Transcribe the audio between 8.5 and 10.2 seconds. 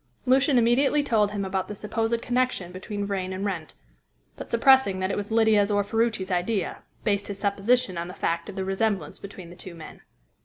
the resemblance between the two men.